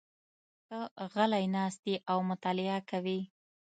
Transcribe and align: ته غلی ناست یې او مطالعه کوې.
ته 0.67 0.79
غلی 1.13 1.45
ناست 1.55 1.81
یې 1.89 1.95
او 2.11 2.17
مطالعه 2.29 2.79
کوې. 2.89 3.19